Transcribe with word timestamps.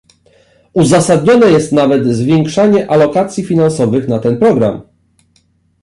Uzasadnione 0.73 1.51
jest 1.51 1.71
nawet 1.71 2.05
zwiększenie 2.07 2.91
alokacji 2.91 3.43
finansowych 3.43 4.07
na 4.07 4.19
ten 4.19 4.37
program 4.37 4.81